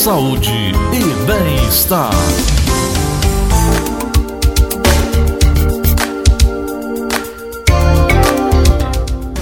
saúde 0.00 0.50
e 0.94 1.26
bem-estar. 1.26 2.10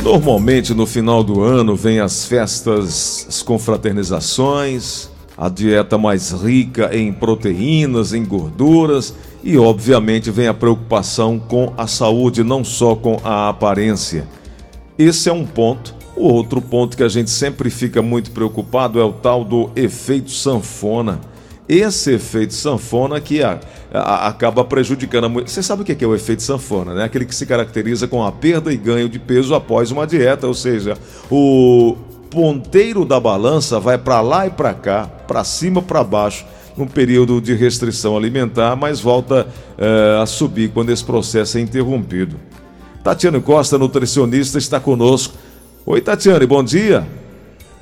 Normalmente 0.02 0.74
no 0.74 0.84
final 0.84 1.22
do 1.22 1.40
ano 1.42 1.76
vem 1.76 2.00
as 2.00 2.24
festas, 2.24 3.24
as 3.28 3.40
confraternizações, 3.40 5.08
a 5.36 5.48
dieta 5.48 5.96
mais 5.96 6.32
rica 6.32 6.90
em 6.92 7.12
proteínas, 7.12 8.12
em 8.12 8.24
gorduras 8.24 9.14
e, 9.44 9.56
obviamente, 9.56 10.28
vem 10.32 10.48
a 10.48 10.54
preocupação 10.54 11.38
com 11.38 11.72
a 11.78 11.86
saúde, 11.86 12.42
não 12.42 12.64
só 12.64 12.96
com 12.96 13.20
a 13.22 13.48
aparência. 13.48 14.26
Esse 14.98 15.28
é 15.28 15.32
um 15.32 15.46
ponto. 15.46 15.97
O 16.18 16.32
outro 16.32 16.60
ponto 16.60 16.96
que 16.96 17.02
a 17.02 17.08
gente 17.08 17.30
sempre 17.30 17.70
fica 17.70 18.02
muito 18.02 18.32
preocupado 18.32 19.00
é 19.00 19.04
o 19.04 19.12
tal 19.12 19.44
do 19.44 19.70
efeito 19.76 20.30
sanfona 20.30 21.20
esse 21.68 22.14
efeito 22.14 22.54
sanfona 22.54 23.20
que 23.20 23.42
a, 23.42 23.60
a, 23.92 24.28
acaba 24.28 24.64
prejudicando 24.64 25.28
muito. 25.28 25.50
Você 25.50 25.62
sabe 25.62 25.82
o 25.82 25.84
que 25.84 26.02
é 26.02 26.08
o 26.08 26.14
efeito 26.14 26.42
sanfona, 26.42 26.94
né? 26.94 27.04
Aquele 27.04 27.26
que 27.26 27.34
se 27.34 27.44
caracteriza 27.44 28.08
com 28.08 28.24
a 28.24 28.32
perda 28.32 28.72
e 28.72 28.76
ganho 28.76 29.08
de 29.08 29.18
peso 29.18 29.54
após 29.54 29.90
uma 29.90 30.06
dieta, 30.06 30.46
ou 30.46 30.54
seja, 30.54 30.96
o 31.30 31.94
ponteiro 32.30 33.04
da 33.04 33.20
balança 33.20 33.78
vai 33.78 33.98
para 33.98 34.20
lá 34.22 34.46
e 34.46 34.50
para 34.50 34.72
cá, 34.72 35.06
para 35.06 35.44
cima, 35.44 35.82
para 35.82 36.02
baixo, 36.02 36.46
num 36.74 36.86
período 36.86 37.38
de 37.40 37.54
restrição 37.54 38.16
alimentar, 38.16 38.74
mas 38.74 39.00
volta 39.00 39.46
é, 39.76 40.22
a 40.22 40.24
subir 40.24 40.70
quando 40.70 40.90
esse 40.90 41.04
processo 41.04 41.58
é 41.58 41.60
interrompido. 41.60 42.36
Tatiane 43.04 43.40
Costa, 43.40 43.76
nutricionista, 43.76 44.58
está 44.58 44.80
conosco. 44.80 45.34
Oi, 45.90 46.02
Tatiane, 46.02 46.44
bom 46.44 46.62
dia. 46.62 47.08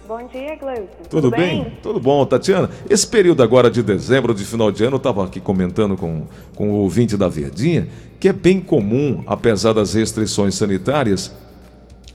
Bom 0.06 0.28
dia, 0.32 0.54
Gleison. 0.54 0.86
Tudo, 1.10 1.22
Tudo 1.22 1.30
bem? 1.32 1.64
bem? 1.64 1.72
Tudo 1.82 1.98
bom, 1.98 2.24
Tatiana? 2.24 2.70
Esse 2.88 3.04
período 3.04 3.42
agora 3.42 3.68
de 3.68 3.82
dezembro, 3.82 4.32
de 4.32 4.44
final 4.44 4.70
de 4.70 4.84
ano, 4.84 4.94
eu 4.94 4.98
estava 4.98 5.24
aqui 5.24 5.40
comentando 5.40 5.96
com, 5.96 6.22
com 6.54 6.70
o 6.70 6.74
ouvinte 6.74 7.16
da 7.16 7.26
Verdinha, 7.26 7.88
que 8.20 8.28
é 8.28 8.32
bem 8.32 8.60
comum, 8.60 9.24
apesar 9.26 9.72
das 9.72 9.94
restrições 9.94 10.54
sanitárias, 10.54 11.34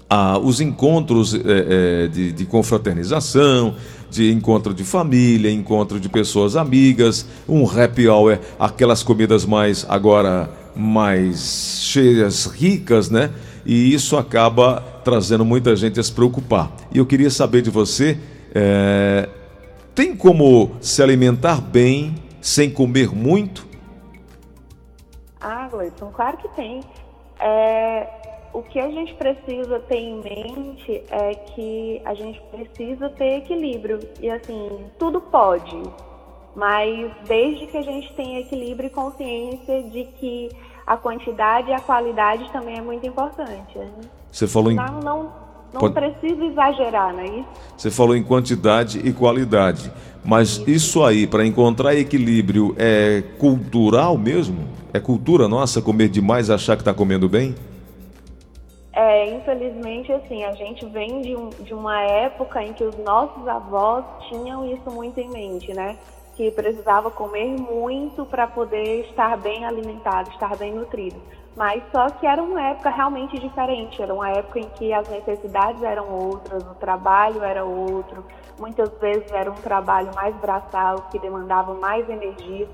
ah, 0.10 0.40
os 0.40 0.62
encontros 0.62 1.34
é, 1.34 1.40
é, 2.06 2.08
de, 2.08 2.32
de 2.32 2.46
confraternização, 2.46 3.76
de 4.10 4.32
encontro 4.32 4.74
de 4.74 4.86
família, 4.86 5.52
encontro 5.52 6.00
de 6.00 6.08
pessoas 6.08 6.56
amigas, 6.56 7.26
um 7.50 7.70
happy 7.70 8.08
hour, 8.08 8.40
aquelas 8.58 9.04
comidas 9.04 9.44
mais 9.44 9.86
agora 9.90 10.50
mais 10.74 11.82
cheias, 11.82 12.46
ricas, 12.46 13.10
né? 13.10 13.30
E 13.66 13.94
isso 13.94 14.18
acaba 14.18 14.84
trazendo 15.04 15.46
muita 15.46 15.76
gente 15.76 16.00
a 16.00 16.04
se 16.04 16.12
preocupar. 16.12 16.72
E 16.92 16.98
eu 16.98 17.06
queria 17.06 17.30
saber 17.30 17.62
de 17.62 17.70
você: 17.70 18.18
é, 18.54 19.30
tem 19.94 20.16
como 20.16 20.76
se 20.80 21.02
alimentar 21.02 21.62
bem 21.62 22.16
sem 22.42 22.70
comer 22.70 23.14
muito? 23.14 23.68
Ah, 25.40 25.68
Gleison, 25.70 26.12
claro 26.12 26.38
que 26.38 26.48
tem. 26.50 26.82
É, 27.40 28.08
o 28.54 28.62
que 28.62 28.80
a 28.80 28.90
gente 28.90 29.14
precisa 29.16 29.80
ter 29.80 29.98
em 29.98 30.22
mente 30.22 31.04
é 31.10 31.34
que 31.34 32.02
a 32.06 32.14
gente 32.14 32.42
precisa 32.52 33.10
ter 33.10 33.38
equilíbrio. 33.38 34.00
E 34.20 34.30
assim, 34.30 34.86
tudo 35.00 35.22
pode, 35.22 35.82
mas 36.56 37.12
desde 37.28 37.68
que 37.68 37.78
a 37.78 37.82
gente 37.82 38.14
tenha 38.14 38.42
equilíbrio 38.42 38.88
e 38.88 38.90
consciência 38.90 39.84
de 39.84 40.04
que 40.20 40.50
a 40.86 40.98
quantidade 40.98 41.70
e 41.70 41.74
a 41.74 41.80
qualidade 41.80 42.50
também 42.52 42.78
é 42.78 42.82
muito 42.82 43.06
importante. 43.06 43.78
Né? 43.78 43.88
Você 44.32 44.48
falou 44.48 44.72
em. 44.72 44.76
Não, 44.76 45.00
não, 45.00 45.34
não 45.74 45.80
Pode... 45.80 45.94
precisa 45.94 46.44
exagerar, 46.44 47.14
não 47.14 47.22
é 47.22 47.28
isso? 47.28 47.48
Você 47.78 47.92
falou 47.92 48.16
em 48.16 48.24
quantidade 48.24 49.00
e 49.00 49.14
qualidade. 49.14 49.92
Mas 50.24 50.58
isso, 50.58 50.70
isso 50.70 51.04
aí, 51.04 51.26
para 51.26 51.46
encontrar 51.46 51.96
equilíbrio, 51.96 52.76
é 52.78 53.24
cultural 53.40 54.18
mesmo? 54.18 54.68
É 54.94 55.00
cultura 55.00 55.48
nossa 55.48 55.82
comer 55.82 56.10
demais 56.10 56.50
e 56.50 56.54
achar 56.54 56.76
que 56.76 56.82
está 56.82 56.94
comendo 56.94 57.28
bem? 57.28 57.56
É, 58.94 59.34
infelizmente, 59.34 60.12
assim, 60.12 60.44
a 60.44 60.52
gente 60.52 60.86
vem 60.88 61.22
de, 61.22 61.36
um, 61.36 61.50
de 61.50 61.74
uma 61.74 62.02
época 62.02 62.62
em 62.62 62.74
que 62.74 62.84
os 62.84 62.98
nossos 62.98 63.48
avós 63.48 64.04
tinham 64.30 64.66
isso 64.72 64.92
muito 64.92 65.18
em 65.20 65.30
mente, 65.30 65.74
né? 65.74 65.98
Que 66.36 66.50
precisava 66.52 67.12
comer 67.12 67.60
muito 67.60 68.26
para 68.26 68.48
poder 68.48 69.06
estar 69.10 69.38
bem 69.38 69.66
alimentado, 69.66 70.30
estar 70.30 70.56
bem 70.56 70.74
nutrido. 70.74 71.22
Mas 71.56 71.84
só 71.92 72.10
que 72.10 72.26
era 72.26 72.42
uma 72.42 72.62
época 72.62 72.90
realmente 72.90 73.38
diferente, 73.38 74.02
era 74.02 74.14
uma 74.14 74.30
época 74.30 74.60
em 74.60 74.70
que 74.70 74.94
as 74.94 75.08
necessidades 75.10 75.84
eram 75.84 76.10
outras, 76.10 76.64
o 76.64 76.76
trabalho 76.76 77.44
era 77.44 77.64
outro, 77.66 78.24
muitas 78.58 78.90
vezes 79.00 79.30
era 79.32 79.52
um 79.52 79.56
trabalho 79.56 80.10
mais 80.16 80.34
braçal, 80.38 81.08
que 81.12 81.20
demandava 81.20 81.74
mais 81.74 82.10
energia, 82.10 82.70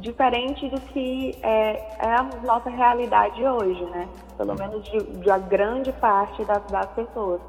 diferente 0.00 0.68
do 0.68 0.78
que 0.80 1.34
é, 1.42 1.82
é 1.98 2.14
a 2.14 2.28
nossa 2.44 2.68
realidade 2.68 3.42
hoje, 3.42 3.82
né? 3.86 4.06
Pelo 4.36 4.54
menos 4.54 4.84
de, 4.84 5.02
de 5.02 5.30
a 5.30 5.38
grande 5.38 5.90
parte 5.92 6.44
das, 6.44 6.62
das 6.64 6.86
pessoas. 6.90 7.40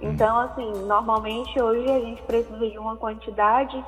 Então, 0.00 0.38
assim, 0.40 0.70
normalmente 0.84 1.60
hoje 1.60 1.90
a 1.90 2.00
gente 2.00 2.22
precisa 2.22 2.68
de 2.68 2.78
uma 2.78 2.96
quantidade 2.96 3.82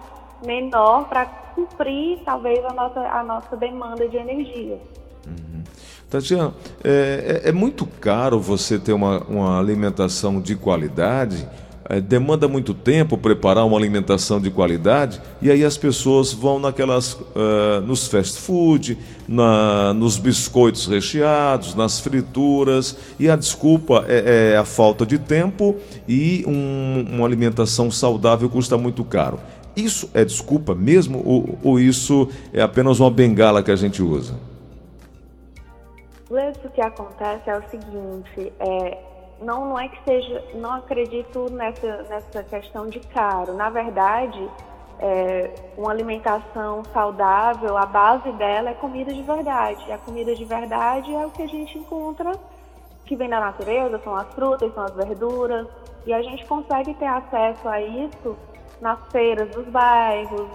menor 0.44 1.08
para 1.08 1.26
cumprir 1.54 2.18
talvez 2.24 2.64
a 2.64 2.72
nossa, 2.72 3.00
a 3.00 3.22
nossa 3.22 3.56
demanda 3.56 4.08
de 4.08 4.16
energia. 4.16 4.78
Tatiana, 6.10 6.52
é, 6.82 7.42
é, 7.44 7.48
é, 7.50 7.52
muito 7.52 7.86
caro 7.86 8.40
você 8.40 8.80
ter 8.80 8.92
uma, 8.92 9.20
uma 9.28 9.60
alimentação 9.60 10.40
de 10.40 10.56
qualidade, 10.56 11.48
é, 11.88 12.00
demanda 12.00 12.48
muito 12.48 12.74
tempo 12.74 13.16
preparar 13.16 13.64
uma 13.64 13.78
alimentação 13.78 14.40
de 14.40 14.50
qualidade, 14.50 15.20
e 15.40 15.48
aí 15.50 15.64
as 15.64 15.76
pessoas 15.76 16.32
vão 16.32 16.58
naquelas, 16.58 17.12
uh, 17.12 17.80
nos 17.86 18.08
fast 18.08 18.40
food, 18.40 18.98
na, 19.28 19.94
nos 19.94 20.16
biscoitos 20.16 20.88
recheados, 20.88 21.76
nas 21.76 22.00
frituras, 22.00 22.96
e 23.18 23.30
a 23.30 23.36
desculpa 23.36 24.04
é, 24.08 24.52
é 24.54 24.56
a 24.56 24.64
falta 24.64 25.06
de 25.06 25.16
tempo 25.16 25.76
e 26.08 26.44
um, 26.44 27.06
uma 27.08 27.26
alimentação 27.26 27.88
saudável 27.88 28.48
custa 28.48 28.76
muito 28.76 29.04
caro. 29.04 29.38
Isso 29.76 30.10
é 30.14 30.24
desculpa 30.24 30.74
mesmo 30.74 31.22
ou, 31.24 31.58
ou 31.62 31.80
isso 31.80 32.28
é 32.52 32.60
apenas 32.62 33.00
uma 33.00 33.10
bengala 33.10 33.62
que 33.62 33.70
a 33.70 33.76
gente 33.76 34.02
usa? 34.02 34.34
O 36.30 36.68
que 36.70 36.80
acontece 36.80 37.50
é 37.50 37.56
o 37.56 37.62
seguinte, 37.68 38.52
é, 38.60 38.98
não, 39.40 39.70
não 39.70 39.78
é 39.78 39.88
que 39.88 39.98
seja, 40.04 40.44
não 40.54 40.74
acredito 40.74 41.50
nessa, 41.50 42.02
nessa 42.08 42.42
questão 42.44 42.88
de 42.88 43.00
caro. 43.00 43.54
Na 43.54 43.68
verdade, 43.68 44.48
é, 45.00 45.50
uma 45.76 45.90
alimentação 45.90 46.82
saudável, 46.92 47.76
a 47.76 47.86
base 47.86 48.30
dela 48.32 48.70
é 48.70 48.74
comida 48.74 49.12
de 49.12 49.22
verdade. 49.22 49.82
E 49.88 49.92
a 49.92 49.98
comida 49.98 50.34
de 50.34 50.44
verdade 50.44 51.12
é 51.12 51.26
o 51.26 51.30
que 51.30 51.42
a 51.42 51.48
gente 51.48 51.78
encontra 51.78 52.32
que 53.06 53.16
vem 53.16 53.28
da 53.28 53.40
natureza, 53.40 54.00
são 54.04 54.14
as 54.14 54.32
frutas, 54.34 54.72
são 54.72 54.84
as 54.84 54.94
verduras. 54.94 55.66
E 56.06 56.12
a 56.12 56.22
gente 56.22 56.46
consegue 56.46 56.94
ter 56.94 57.06
acesso 57.06 57.68
a 57.68 57.80
isso 57.82 58.36
nas 58.80 58.98
feiras 59.10 59.48
dos 59.50 59.66
bairros. 59.68 60.48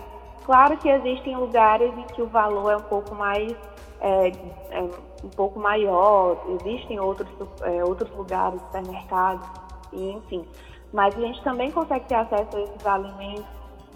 Claro 0.45 0.77
que 0.77 0.89
existem 0.89 1.35
lugares 1.35 1.91
em 1.97 2.03
que 2.03 2.21
o 2.21 2.27
valor 2.27 2.71
é 2.71 2.77
um 2.77 2.83
pouco 2.83 3.15
mais 3.15 3.55
é, 4.01 4.31
é 4.71 4.81
um 5.23 5.29
pouco 5.35 5.59
maior, 5.59 6.37
existem 6.59 6.99
outros, 6.99 7.27
é, 7.61 7.83
outros 7.83 8.09
lugares, 8.11 8.61
supermercados, 8.61 9.47
e, 9.91 10.11
enfim. 10.11 10.45
Mas 10.93 11.15
a 11.17 11.19
gente 11.19 11.43
também 11.43 11.71
consegue 11.71 12.05
ter 12.05 12.15
acesso 12.15 12.55
a 12.55 12.61
esses 12.61 12.85
alimentos 12.85 13.45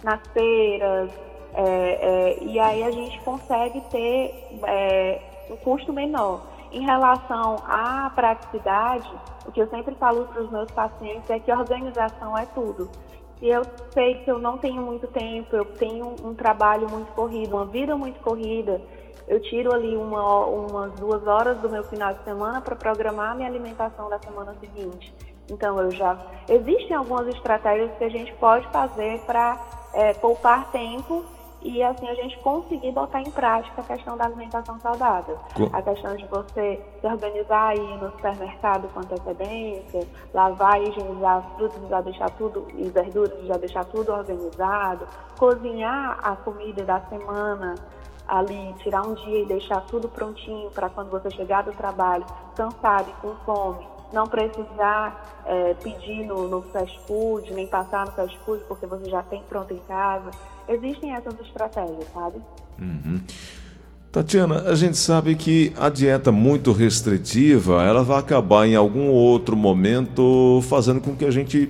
nas 0.03 0.19
feiras, 0.33 1.11
é, 1.53 1.63
é, 1.63 2.43
e 2.43 2.59
aí 2.59 2.83
a 2.83 2.91
gente 2.91 3.19
consegue 3.21 3.81
ter 3.89 4.59
é, 4.65 5.21
um 5.49 5.57
custo 5.57 5.93
menor. 5.93 6.41
Em 6.71 6.85
relação 6.85 7.57
à 7.67 8.11
praticidade, 8.13 9.09
o 9.45 9.51
que 9.51 9.61
eu 9.61 9.67
sempre 9.69 9.95
falo 9.95 10.25
para 10.25 10.41
os 10.41 10.51
meus 10.51 10.69
pacientes 10.71 11.29
é 11.29 11.39
que 11.39 11.51
organização 11.51 12.37
é 12.37 12.45
tudo. 12.47 12.89
E 13.41 13.49
eu 13.49 13.63
sei 13.93 14.15
que 14.15 14.29
eu 14.29 14.37
não 14.37 14.57
tenho 14.57 14.81
muito 14.81 15.07
tempo, 15.07 15.55
eu 15.55 15.65
tenho 15.65 16.15
um 16.23 16.33
trabalho 16.33 16.89
muito 16.89 17.11
corrido, 17.13 17.55
uma 17.55 17.65
vida 17.65 17.95
muito 17.95 18.19
corrida, 18.19 18.81
eu 19.27 19.39
tiro 19.41 19.73
ali 19.73 19.95
uma, 19.95 20.45
umas 20.45 20.91
duas 20.93 21.25
horas 21.25 21.57
do 21.59 21.69
meu 21.69 21.83
final 21.83 22.13
de 22.13 22.23
semana 22.23 22.59
para 22.61 22.75
programar 22.75 23.31
a 23.31 23.35
minha 23.35 23.47
alimentação 23.47 24.09
da 24.09 24.19
semana 24.19 24.55
seguinte. 24.59 25.13
Então, 25.49 25.79
eu 25.79 25.91
já. 25.91 26.17
Existem 26.47 26.95
algumas 26.95 27.27
estratégias 27.27 27.91
que 27.97 28.03
a 28.03 28.09
gente 28.09 28.33
pode 28.33 28.67
fazer 28.67 29.19
para 29.21 29.57
é, 29.93 30.13
poupar 30.13 30.71
tempo 30.71 31.23
e 31.61 31.83
assim 31.83 32.07
a 32.07 32.13
gente 32.13 32.37
conseguir 32.39 32.91
botar 32.91 33.21
em 33.21 33.31
prática 33.31 33.81
a 33.81 33.83
questão 33.83 34.17
da 34.17 34.25
alimentação 34.25 34.79
saudável. 34.79 35.37
A 35.73 35.81
questão 35.81 36.15
de 36.15 36.25
você 36.27 36.81
se 36.99 37.07
organizar 37.07 37.69
aí 37.69 37.97
no 37.97 38.11
supermercado 38.11 38.87
com 38.93 38.99
antecedência, 38.99 40.07
lavar 40.33 40.81
e 40.81 40.89
higienizar 40.89 41.37
as 41.37 41.53
frutas, 41.55 41.89
já 41.89 42.01
deixar 42.01 42.29
tudo, 42.31 42.67
e 42.75 42.89
verduras, 42.89 43.45
já 43.45 43.57
deixar 43.57 43.85
tudo 43.85 44.11
organizado, 44.13 45.07
cozinhar 45.37 46.19
a 46.23 46.35
comida 46.35 46.83
da 46.83 47.01
semana 47.01 47.75
ali, 48.27 48.73
tirar 48.83 49.05
um 49.05 49.15
dia 49.15 49.41
e 49.41 49.45
deixar 49.45 49.81
tudo 49.81 50.07
prontinho 50.07 50.69
para 50.71 50.89
quando 50.89 51.09
você 51.09 51.31
chegar 51.31 51.63
do 51.63 51.71
trabalho, 51.71 52.25
cansado 52.55 53.09
e 53.09 53.13
com 53.21 53.35
fome, 53.43 53.87
não 54.11 54.27
precisar 54.27 55.41
é, 55.45 55.73
pedir 55.75 56.25
no, 56.25 56.47
no 56.47 56.61
fast 56.61 56.99
food, 57.07 57.53
nem 57.53 57.67
passar 57.67 58.05
no 58.05 58.11
fast 58.11 58.37
food, 58.45 58.63
porque 58.67 58.85
você 58.85 59.09
já 59.09 59.21
tem 59.23 59.41
pronto 59.47 59.73
em 59.73 59.79
casa. 59.87 60.31
Existem 60.67 61.13
essas 61.13 61.39
estratégias, 61.39 62.07
sabe? 62.13 62.37
Uhum. 62.79 63.21
Tatiana, 64.11 64.63
a 64.63 64.73
gente 64.73 64.97
sabe 64.97 65.35
que 65.35 65.71
a 65.77 65.87
dieta 65.87 66.31
muito 66.31 66.71
restritiva, 66.71 67.83
ela 67.83 68.03
vai 68.03 68.17
acabar 68.19 68.67
em 68.67 68.75
algum 68.75 69.09
outro 69.09 69.55
momento 69.55 70.61
fazendo 70.63 70.99
com 70.99 71.15
que 71.15 71.25
a 71.25 71.31
gente... 71.31 71.69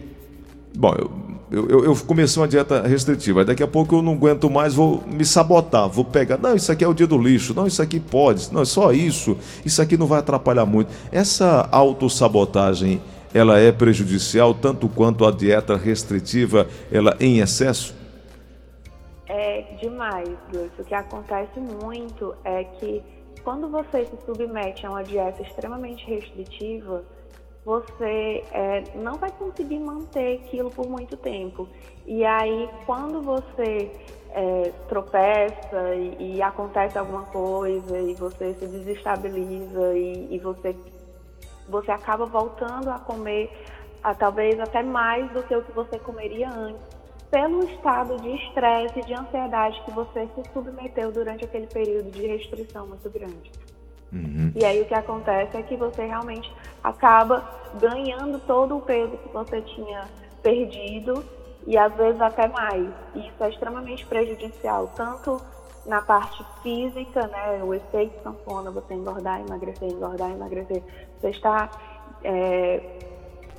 Bom, 0.77 0.94
eu, 0.97 1.29
eu, 1.51 1.84
eu 1.84 1.96
comecei 2.06 2.40
uma 2.42 2.48
dieta 2.48 2.81
restritiva, 2.81 3.44
daqui 3.44 3.63
a 3.63 3.68
pouco 3.68 3.96
eu 3.96 4.01
não 4.01 4.13
aguento 4.13 4.50
mais, 4.50 4.75
vou 4.75 5.04
me 5.07 5.25
sabotar, 5.25 5.90
vou 5.90 6.06
pegar, 6.06 6.38
não, 6.38 6.56
isso 6.56 6.72
aqui 6.72 6.84
é 6.84 6.88
o 6.88 6.94
dia 6.94 7.07
do 7.07 7.18
lixo, 7.18 7.54
não, 7.56 7.66
isso 7.66 7.81
aqui 7.81 8.00
pode, 8.00 8.54
não, 8.54 8.62
é 8.62 8.66
só 8.66 8.92
isso, 8.92 9.38
isso 9.66 9.81
aqui 9.81 9.98
não 9.98 10.06
vai 10.06 10.19
atrapalhar 10.19 10.66
muito. 10.66 10.92
Essa 11.12 11.68
autossabotagem, 11.72 13.01
ela 13.34 13.57
é 13.60 13.72
prejudicial 13.72 14.54
tanto 14.54 14.88
quanto 14.88 15.25
a 15.25 15.31
dieta 15.31 15.75
restritiva, 15.75 16.68
ela 16.92 17.16
em 17.19 17.40
excesso? 17.40 17.96
É 19.28 19.62
demais, 19.81 20.30
Gus. 20.51 20.69
O 20.78 20.84
que 20.84 20.94
acontece 20.94 21.60
muito 21.60 22.34
é 22.44 22.63
que 22.63 23.01
quando 23.44 23.69
você 23.69 24.06
se 24.06 24.25
submete 24.25 24.86
a 24.86 24.90
uma 24.90 25.04
dieta 25.04 25.42
extremamente 25.42 26.06
restritiva, 26.06 27.04
você 27.66 28.44
é, 28.52 28.84
não 28.96 29.16
vai 29.16 29.32
conseguir 29.32 29.80
manter 29.80 30.40
aquilo 30.40 30.70
por 30.70 30.88
muito 30.88 31.18
tempo. 31.18 31.68
E 32.06 32.26
aí, 32.26 32.70
quando 32.86 33.22
você 33.22 33.92
é, 34.32 34.72
tropeça 34.88 35.96
e, 35.96 36.36
e, 36.36 36.42
acontece 36.42 36.98
alguma 36.98 37.24
coisa 37.24 37.98
e 37.98 38.14
você 38.16 38.54
se 38.54 38.68
desestabiliza 38.68 39.94
e, 39.96 40.36
e, 40.36 40.40
você, 40.40 40.76
você 41.68 41.92
acaba 41.92 42.26
voltando 42.26 42.90
a 42.90 43.00
comer 43.00 43.52
a, 44.04 44.14
talvez 44.14 44.60
até 44.60 44.82
mais 44.82 45.32
do 45.32 45.44
que 45.44 45.56
o 45.56 45.64
que 45.64 45.72
você 45.72 46.00
comeria 46.00 46.50
antes 46.50 47.00
pelo 47.30 47.64
estado 47.64 48.18
de 48.18 48.30
estresse 48.30 49.00
e 49.00 49.06
de 49.06 49.14
ansiedade 49.14 49.80
que 49.86 49.92
você 49.92 50.28
se 50.28 50.52
submeteu 50.52 51.12
durante 51.12 51.46
aquele 51.46 51.68
período 51.68 52.10
de 52.10 52.26
restrição 52.26 52.88
muito 52.88 53.08
grande. 53.10 53.52
Uhum. 54.12 54.52
E 54.56 54.66
aí 54.66 54.82
o 54.82 54.86
que 54.86 54.94
acontece 54.94 55.56
é 55.58 55.62
que 55.62 55.76
você 55.76 56.06
realmente 56.06 56.52
acaba 56.84 57.44
ganhando 57.80 58.40
todo 58.40 58.78
o 58.78 58.82
peso 58.82 59.18
que 59.18 59.30
você 59.30 59.62
tinha 59.62 60.06
perdido 60.42 61.24
e 61.68 61.78
às 61.78 61.94
vezes 61.94 62.20
até 62.20 62.48
mais. 62.48 62.90
E 63.14 63.28
isso 63.28 63.44
é 63.44 63.50
extremamente 63.50 64.06
prejudicial, 64.06 64.92
tanto 64.96 65.40
na 65.86 66.02
parte 66.02 66.44
física, 66.62 67.28
né, 67.28 67.64
o 67.64 67.74
efeito 67.74 68.22
sanfona, 68.22 68.70
você 68.70 68.94
engordar, 68.94 69.42
emagrecer, 69.42 69.90
engordar, 69.90 70.32
emagrecer, 70.32 70.84
você 71.20 71.30
está 71.30 71.70
é, 72.24 73.00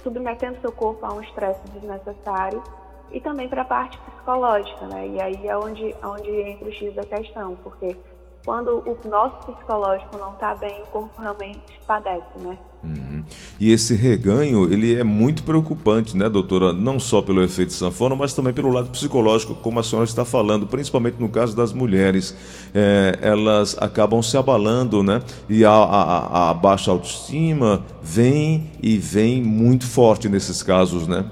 submetendo 0.02 0.60
seu 0.60 0.72
corpo 0.72 1.04
a 1.04 1.12
um 1.12 1.20
estresse 1.20 1.60
desnecessário 1.72 2.62
e 3.10 3.20
também 3.20 3.48
para 3.48 3.62
a 3.62 3.64
parte 3.64 3.98
psicológica, 3.98 4.86
né? 4.86 5.08
E 5.08 5.20
aí 5.20 5.48
é 5.48 5.56
onde, 5.56 5.94
onde 6.02 6.30
entra 6.30 6.68
o 6.68 6.72
X 6.72 6.94
da 6.94 7.02
questão, 7.02 7.56
porque 7.56 7.96
quando 8.44 8.82
o 8.86 9.08
nosso 9.08 9.52
psicológico 9.52 10.16
não 10.16 10.32
está 10.32 10.54
bem, 10.54 10.82
o 10.82 10.86
corpo 10.86 11.20
realmente 11.20 11.60
padece, 11.86 12.38
né? 12.38 12.58
Uhum. 12.82 13.22
E 13.58 13.70
esse 13.70 13.94
reganho, 13.94 14.72
ele 14.72 14.98
é 14.98 15.04
muito 15.04 15.42
preocupante, 15.42 16.16
né, 16.16 16.28
doutora? 16.28 16.72
Não 16.72 16.98
só 16.98 17.20
pelo 17.20 17.42
efeito 17.42 17.74
sanfona, 17.74 18.16
mas 18.16 18.32
também 18.32 18.54
pelo 18.54 18.72
lado 18.72 18.88
psicológico, 18.88 19.54
como 19.54 19.78
a 19.78 19.82
senhora 19.82 20.06
está 20.06 20.24
falando, 20.24 20.66
principalmente 20.66 21.20
no 21.20 21.28
caso 21.28 21.54
das 21.54 21.72
mulheres. 21.72 22.34
É, 22.74 23.18
elas 23.20 23.76
acabam 23.78 24.22
se 24.22 24.36
abalando, 24.38 25.02
né? 25.02 25.20
E 25.48 25.62
a, 25.62 25.70
a, 25.70 26.50
a 26.50 26.54
baixa 26.54 26.90
autoestima 26.90 27.84
vem 28.02 28.70
e 28.82 28.96
vem 28.96 29.42
muito 29.42 29.86
forte 29.86 30.28
nesses 30.28 30.62
casos, 30.62 31.06
né? 31.06 31.30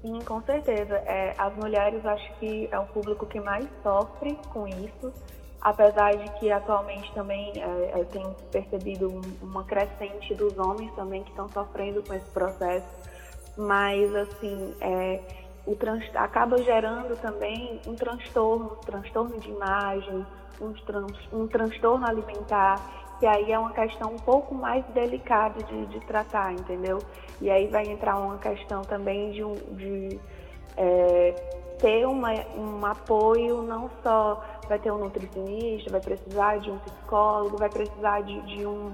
Sim, 0.00 0.18
com 0.24 0.40
certeza. 0.42 0.94
É, 1.06 1.34
as 1.36 1.54
mulheres 1.56 2.04
acho 2.06 2.32
que 2.40 2.68
é 2.72 2.78
o 2.78 2.84
público 2.86 3.26
que 3.26 3.38
mais 3.38 3.66
sofre 3.82 4.36
com 4.52 4.66
isso, 4.66 5.12
apesar 5.62 6.16
de 6.16 6.28
que 6.38 6.50
atualmente 6.50 7.12
também 7.12 7.52
é, 7.56 7.92
eu 7.94 8.04
tenho 8.06 8.34
percebido 8.50 9.08
um, 9.08 9.20
uma 9.40 9.64
crescente 9.64 10.34
dos 10.34 10.58
homens 10.58 10.92
também 10.94 11.22
que 11.22 11.30
estão 11.30 11.48
sofrendo 11.48 12.02
com 12.02 12.12
esse 12.14 12.28
processo, 12.30 12.86
mas 13.56 14.14
assim 14.14 14.74
é, 14.80 15.20
o 15.64 15.76
trans, 15.76 16.04
acaba 16.16 16.58
gerando 16.58 17.16
também 17.20 17.80
um 17.86 17.94
transtorno, 17.94 18.72
um 18.72 18.84
transtorno 18.84 19.38
de 19.38 19.48
imagem, 19.50 20.26
um, 20.60 20.72
trans, 20.72 21.32
um 21.32 21.46
transtorno 21.46 22.06
alimentar 22.06 22.80
que 23.20 23.26
aí 23.26 23.52
é 23.52 23.58
uma 23.58 23.72
questão 23.72 24.14
um 24.14 24.18
pouco 24.18 24.52
mais 24.52 24.84
delicada 24.86 25.62
de, 25.62 25.86
de 25.86 26.00
tratar, 26.00 26.54
entendeu? 26.54 26.98
E 27.40 27.48
aí 27.48 27.68
vai 27.68 27.84
entrar 27.84 28.18
uma 28.18 28.36
questão 28.38 28.82
também 28.82 29.30
de, 29.30 29.44
de 29.76 30.20
é, 30.76 31.61
ter 31.82 32.06
uma, 32.06 32.32
um 32.56 32.86
apoio, 32.86 33.60
não 33.62 33.90
só 34.04 34.42
vai 34.68 34.78
ter 34.78 34.92
um 34.92 34.98
nutricionista, 34.98 35.90
vai 35.90 36.00
precisar 36.00 36.58
de 36.58 36.70
um 36.70 36.78
psicólogo, 36.78 37.58
vai 37.58 37.68
precisar 37.68 38.22
de, 38.22 38.40
de 38.42 38.64
um, 38.64 38.92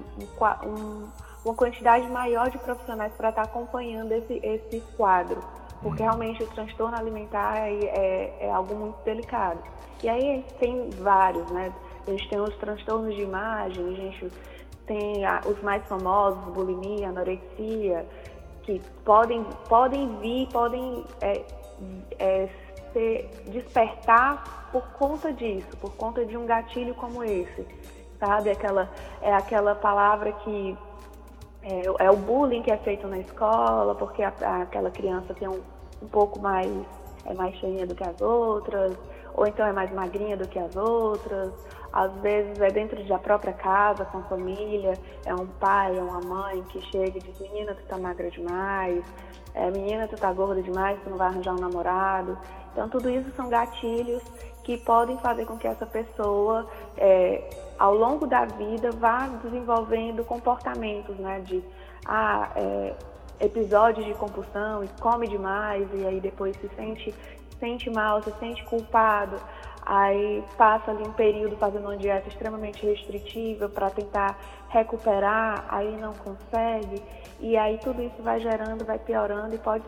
um, 0.65 1.07
uma 1.45 1.53
quantidade 1.53 2.09
maior 2.09 2.49
de 2.49 2.57
profissionais 2.57 3.13
para 3.13 3.29
estar 3.29 3.43
tá 3.43 3.47
acompanhando 3.47 4.11
esse, 4.11 4.41
esse 4.43 4.81
quadro. 4.97 5.39
Porque 5.83 6.01
realmente 6.01 6.43
o 6.43 6.47
transtorno 6.47 6.97
alimentar 6.97 7.57
é, 7.59 8.35
é, 8.41 8.51
algo 8.51 8.75
muito 8.75 8.97
delicado. 9.05 9.59
E 10.03 10.09
aí 10.09 10.43
tem 10.59 10.89
vários, 10.89 11.49
né? 11.51 11.71
A 12.07 12.11
gente 12.11 12.27
tem 12.27 12.39
os 12.41 12.55
transtornos 12.57 13.15
de 13.15 13.21
imagem, 13.21 13.87
a 13.87 13.95
gente 13.95 14.31
tem 14.87 15.21
os 15.45 15.61
mais 15.61 15.85
famosos, 15.85 16.43
bulimia, 16.53 17.09
anorexia, 17.09 18.05
que 18.63 18.81
podem, 19.05 19.45
podem 19.69 20.17
vir, 20.17 20.47
podem 20.47 21.05
é, 21.21 21.43
é, 22.17 22.49
despertar 23.47 24.69
por 24.71 24.83
conta 24.93 25.31
disso, 25.33 25.75
por 25.77 25.95
conta 25.95 26.25
de 26.25 26.37
um 26.37 26.45
gatilho 26.45 26.93
como 26.95 27.23
esse, 27.23 27.65
sabe? 28.19 28.49
Aquela, 28.49 28.89
é 29.21 29.33
aquela 29.33 29.75
palavra 29.75 30.31
que 30.31 30.77
é, 31.63 32.05
é 32.05 32.11
o 32.11 32.15
bullying 32.15 32.61
que 32.61 32.71
é 32.71 32.77
feito 32.77 33.07
na 33.07 33.19
escola, 33.19 33.95
porque 33.95 34.23
a, 34.23 34.33
a, 34.41 34.61
aquela 34.63 34.91
criança 34.91 35.33
tem 35.33 35.47
um, 35.47 35.61
um 36.01 36.07
pouco 36.07 36.39
mais, 36.39 36.71
é 37.25 37.33
mais 37.33 37.55
cheinha 37.55 37.85
do 37.85 37.95
que 37.95 38.03
as 38.03 38.21
outras, 38.21 38.95
ou 39.33 39.47
então 39.47 39.65
é 39.65 39.71
mais 39.71 39.91
magrinha 39.91 40.37
do 40.37 40.47
que 40.47 40.59
as 40.59 40.75
outras, 40.75 41.51
às 41.91 42.11
vezes 42.21 42.59
é 42.59 42.69
dentro 42.69 43.03
da 43.05 43.17
própria 43.17 43.53
casa, 43.53 44.05
com 44.05 44.19
a 44.19 44.23
família, 44.23 44.93
é 45.25 45.33
um 45.33 45.47
pai, 45.47 45.97
é 45.97 46.01
uma 46.01 46.21
mãe 46.21 46.61
que 46.63 46.81
chega 46.81 47.17
e 47.17 47.21
diz, 47.21 47.39
menina, 47.39 47.73
tu 47.73 47.83
tá 47.87 47.97
magra 47.97 48.29
demais, 48.29 49.03
é, 49.53 49.69
menina, 49.71 50.07
tu 50.07 50.15
tá 50.15 50.31
gorda 50.31 50.61
demais, 50.61 50.99
tu 51.03 51.09
não 51.09 51.17
vai 51.17 51.27
arranjar 51.27 51.53
um 51.53 51.59
namorado. 51.59 52.37
Então 52.71 52.89
tudo 52.89 53.09
isso 53.09 53.31
são 53.35 53.49
gatilhos 53.49 54.21
que 54.63 54.77
podem 54.77 55.17
fazer 55.17 55.45
com 55.45 55.57
que 55.57 55.67
essa 55.67 55.85
pessoa, 55.85 56.67
é, 56.97 57.49
ao 57.77 57.95
longo 57.95 58.27
da 58.27 58.45
vida, 58.45 58.91
vá 58.91 59.27
desenvolvendo 59.43 60.23
comportamentos, 60.23 61.17
né, 61.17 61.39
de 61.41 61.63
ah, 62.05 62.51
é, 62.55 62.93
episódios 63.39 64.05
de 64.05 64.13
compulsão 64.13 64.83
e 64.83 64.87
come 64.99 65.27
demais 65.27 65.87
e 65.93 66.05
aí 66.05 66.19
depois 66.19 66.55
se 66.57 66.69
sente, 66.75 67.13
sente 67.59 67.89
mal, 67.89 68.21
se 68.21 68.31
sente 68.39 68.63
culpado 68.65 69.37
aí 69.89 70.43
passa 70.55 70.91
ali 70.91 71.01
um 71.01 71.11
período 71.11 71.57
fazendo 71.57 71.85
uma 71.85 71.97
dieta 71.97 72.29
extremamente 72.29 72.85
restritiva 72.85 73.67
para 73.67 73.89
tentar 73.89 74.37
recuperar, 74.69 75.65
aí 75.67 75.97
não 75.97 76.13
consegue, 76.13 77.01
e 77.39 77.57
aí 77.57 77.79
tudo 77.79 77.99
isso 78.03 78.21
vai 78.21 78.39
gerando, 78.39 78.85
vai 78.85 78.99
piorando 78.99 79.55
e 79.55 79.57
pode, 79.57 79.83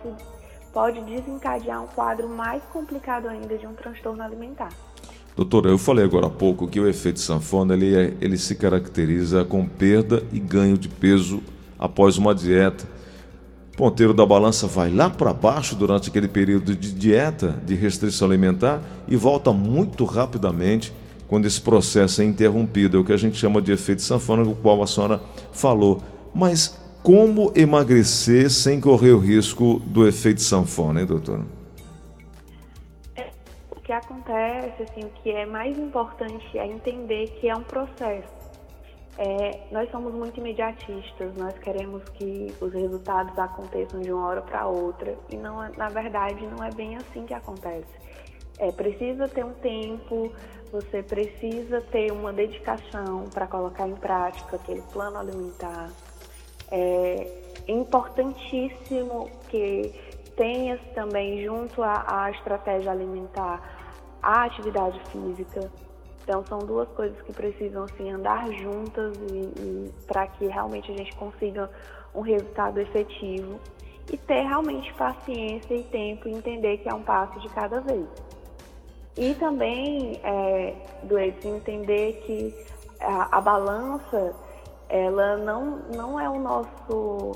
pode 0.74 1.02
desencadear 1.02 1.84
um 1.84 1.88
quadro 1.88 2.30
mais 2.30 2.62
complicado 2.72 3.28
ainda 3.28 3.58
de 3.58 3.66
um 3.68 3.74
transtorno 3.74 4.22
alimentar. 4.24 4.70
Doutora, 5.36 5.70
eu 5.70 5.78
falei 5.78 6.04
agora 6.04 6.28
há 6.28 6.30
pouco 6.30 6.68
que 6.68 6.80
o 6.80 6.88
efeito 6.88 7.20
sanfona 7.20 7.74
ele, 7.74 7.96
é, 7.96 8.14
ele 8.20 8.38
se 8.38 8.56
caracteriza 8.56 9.46
com 9.46 9.66
perda 9.66 10.24
e 10.32 10.40
ganho 10.40 10.78
de 10.78 10.90
peso 10.90 11.42
após 11.80 12.18
uma 12.18 12.36
dieta 12.36 12.86
ponteiro 13.82 14.14
da 14.14 14.24
balança 14.24 14.68
vai 14.68 14.92
lá 14.92 15.10
para 15.10 15.34
baixo 15.34 15.76
durante 15.76 16.10
aquele 16.10 16.28
período 16.28 16.76
de 16.76 16.92
dieta, 16.94 17.60
de 17.66 17.74
restrição 17.74 18.28
alimentar, 18.28 18.80
e 19.08 19.16
volta 19.16 19.52
muito 19.52 20.06
rapidamente 20.06 20.94
quando 21.28 21.48
esse 21.48 21.60
processo 21.60 22.22
é 22.22 22.26
interrompido. 22.26 22.98
É 22.98 23.00
o 23.00 23.04
que 23.04 23.12
a 23.12 23.18
gente 23.18 23.38
chama 23.38 23.60
de 23.60 23.72
efeito 23.72 24.04
sanfona, 24.04 24.44
o 24.44 24.56
qual 24.56 24.84
a 24.84 24.88
senhora 24.88 25.20
falou. 25.52 26.00
Mas 26.32 26.80
como 27.04 27.52
emagrecer 27.56 28.50
sem 28.50 28.80
correr 28.80 29.12
o 29.12 29.20
risco 29.20 29.80
do 29.86 30.08
efeito 30.08 30.42
sanfona, 30.42 31.02
hein, 31.02 31.06
doutora? 31.06 31.44
É, 33.16 33.30
o 33.72 33.80
que 33.80 33.92
acontece, 33.92 34.84
assim, 34.84 35.06
o 35.06 35.10
que 35.22 35.32
é 35.32 35.46
mais 35.46 35.78
importante 35.78 36.58
é 36.58 36.66
entender 36.66 37.28
que 37.40 37.50
é 37.50 37.56
um 37.56 37.64
processo 37.64 38.42
é, 39.18 39.68
nós 39.72 39.90
somos 39.92 40.14
muito 40.14 40.40
imediatistas, 40.40 41.36
nós 41.36 41.58
queremos 41.60 42.04
que 42.14 42.54
os 42.60 42.74
resultados 42.74 43.38
aconteçam 43.38 44.00
de 44.00 44.12
uma 44.12 44.26
hora 44.28 44.42
para 44.42 44.66
outra 44.66 45.16
e 45.30 45.36
não, 45.36 45.64
é, 45.64 45.72
na 45.78 45.90
verdade 45.90 46.46
não 46.48 46.64
é 46.64 46.72
bem 46.72 46.96
assim 46.96 47.26
que 47.26 47.34
acontece. 47.34 47.86
É, 48.58 48.72
precisa 48.72 49.28
ter 49.28 49.44
um 49.44 49.54
tempo, 49.54 50.32
você 50.72 51.04
precisa 51.04 51.82
ter 51.92 52.12
uma 52.12 52.32
dedicação 52.32 53.26
para 53.34 53.48
colocar 53.48 53.88
em 53.88 53.96
prática 53.96 54.56
aquele 54.56 54.82
plano 54.94 55.18
alimentar. 55.18 55.90
É 56.72 57.28
importantíssimo 57.68 59.30
que 59.50 59.94
tenha 60.36 60.78
também 60.96 61.44
junto 61.44 61.84
à, 61.84 62.24
à 62.24 62.32
estratégia 62.32 62.92
alimentar 62.92 63.62
a 64.22 64.44
atividade 64.44 65.00
física. 65.12 65.70
Então 66.24 66.46
são 66.46 66.60
duas 66.60 66.88
coisas 66.90 67.20
que 67.24 67.34
precisam 67.34 67.84
assim 67.84 68.12
andar 68.12 68.50
juntas 68.54 69.16
e, 69.32 69.60
e 69.60 69.94
para 70.08 70.28
que 70.28 70.46
realmente 70.48 70.92
a 70.92 70.96
gente 70.96 71.16
consiga 71.16 71.70
um 72.14 72.22
resultado 72.22 72.80
efetivo 72.80 73.60
e 74.12 74.18
ter 74.18 74.42
realmente 74.42 74.94
paciência 74.94 75.74
e 75.74 75.84
tempo 75.84 76.28
e 76.28 76.32
entender 76.32 76.78
que 76.78 76.90
é 76.90 76.94
um 76.94 77.02
passo 77.02 77.40
de 77.40 77.50
cada 77.50 77.80
vez. 77.82 78.08
E 79.18 79.34
também, 79.36 80.20
é, 80.24 80.74
do 81.04 81.20
entender 81.20 82.22
que 82.26 82.56
a, 83.00 83.38
a, 83.38 83.42
balança, 83.42 84.34
ela 84.92 85.38
não, 85.38 85.80
não 85.96 86.20
é 86.20 86.30
o 86.30 86.38
nosso 86.38 87.32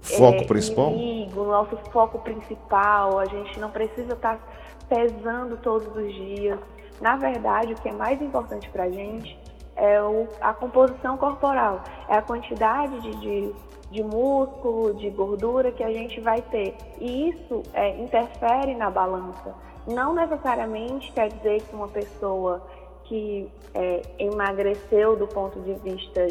foco 0.00 0.38
é, 0.38 0.44
principal? 0.44 0.90
Inimigo, 0.92 1.42
o 1.42 1.46
nosso 1.46 1.76
foco 1.90 2.18
principal. 2.20 3.18
A 3.18 3.26
gente 3.26 3.60
não 3.60 3.70
precisa 3.70 4.14
estar 4.14 4.40
pesando 4.88 5.58
todos 5.58 5.94
os 5.94 6.12
dias. 6.14 6.58
Na 7.02 7.16
verdade, 7.16 7.74
o 7.74 7.76
que 7.76 7.88
é 7.88 7.92
mais 7.92 8.20
importante 8.22 8.68
para 8.70 8.84
a 8.84 8.90
gente 8.90 9.38
é 9.76 10.02
o, 10.02 10.26
a 10.40 10.54
composição 10.54 11.16
corporal, 11.16 11.82
é 12.08 12.16
a 12.16 12.22
quantidade 12.22 13.00
de, 13.00 13.16
de, 13.16 13.54
de, 13.90 14.02
músculo, 14.02 14.94
de 14.94 15.10
gordura 15.10 15.70
que 15.70 15.82
a 15.82 15.92
gente 15.92 16.20
vai 16.20 16.40
ter. 16.40 16.74
E 16.98 17.28
isso 17.28 17.62
é, 17.74 17.90
interfere 18.00 18.74
na 18.74 18.90
balança. 18.90 19.54
Não 19.86 20.14
necessariamente 20.14 21.12
quer 21.12 21.28
dizer 21.28 21.62
que 21.62 21.74
uma 21.74 21.88
pessoa 21.88 22.62
que 23.12 23.52
é, 23.74 24.00
emagreceu 24.18 25.14
do 25.16 25.26
ponto 25.26 25.60
de 25.60 25.74
vista 25.74 26.26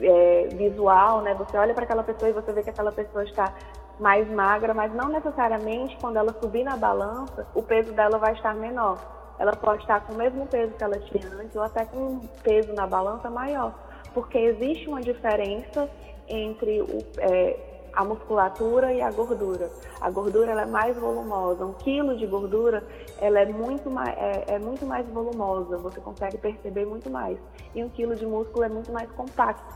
é, 0.00 0.48
visual, 0.52 1.20
né? 1.22 1.34
Você 1.34 1.56
olha 1.56 1.74
para 1.74 1.82
aquela 1.82 2.04
pessoa 2.04 2.28
e 2.28 2.32
você 2.32 2.52
vê 2.52 2.62
que 2.62 2.70
aquela 2.70 2.92
pessoa 2.92 3.24
está 3.24 3.52
mais 3.98 4.30
magra, 4.30 4.72
mas 4.72 4.94
não 4.94 5.08
necessariamente 5.08 5.96
quando 6.00 6.16
ela 6.16 6.32
subir 6.40 6.62
na 6.62 6.76
balança, 6.76 7.44
o 7.56 7.60
peso 7.60 7.92
dela 7.92 8.18
vai 8.18 8.34
estar 8.34 8.54
menor. 8.54 8.98
Ela 9.36 9.50
pode 9.56 9.82
estar 9.82 10.06
com 10.06 10.12
o 10.12 10.16
mesmo 10.16 10.46
peso 10.46 10.74
que 10.74 10.84
ela 10.84 10.96
tinha 11.00 11.26
antes 11.40 11.56
ou 11.56 11.62
até 11.62 11.84
com 11.84 11.98
um 11.98 12.20
peso 12.40 12.72
na 12.72 12.86
balança 12.86 13.28
maior, 13.28 13.74
porque 14.14 14.38
existe 14.38 14.88
uma 14.88 15.00
diferença 15.00 15.90
entre 16.28 16.82
o, 16.82 17.04
é, 17.18 17.56
a 17.96 18.04
musculatura 18.04 18.92
e 18.92 19.00
a 19.00 19.10
gordura. 19.10 19.70
A 20.00 20.10
gordura 20.10 20.52
ela 20.52 20.62
é 20.62 20.66
mais 20.66 20.96
volumosa. 20.96 21.64
Um 21.64 21.72
quilo 21.72 22.16
de 22.16 22.26
gordura 22.26 22.84
ela 23.18 23.40
é 23.40 23.46
muito 23.46 23.90
mais, 23.90 24.16
é, 24.18 24.44
é, 24.48 24.58
muito 24.58 24.84
mais 24.84 25.08
volumosa. 25.08 25.78
Você 25.78 26.00
consegue 26.00 26.36
perceber 26.36 26.84
muito 26.84 27.08
mais. 27.10 27.38
E 27.74 27.82
um 27.82 27.88
quilo 27.88 28.14
de 28.14 28.26
músculo 28.26 28.64
é 28.64 28.68
muito 28.68 28.92
mais 28.92 29.10
compacto. 29.12 29.74